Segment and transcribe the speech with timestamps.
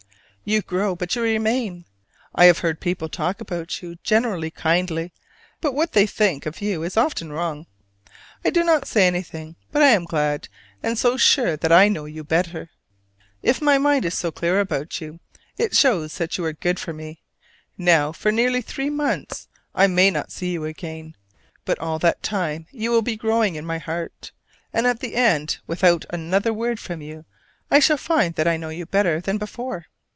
[0.43, 1.85] You grow, but you remain.
[2.33, 5.13] I have heard people talk about you, generally kindly;
[5.61, 7.67] but what they think of you is often wrong.
[8.43, 10.49] I do not say anything, but I am glad,
[10.81, 12.71] and so sure that I know you better.
[13.43, 15.19] If my mind is so clear about you,
[15.59, 17.21] it shows that you are good for me.
[17.77, 21.15] Now for nearly three months I may not see you again;
[21.65, 24.31] but all that time you will be growing in my heart;
[24.73, 27.25] and at the end without another word from you
[27.69, 29.85] I shall find that I know you better than before.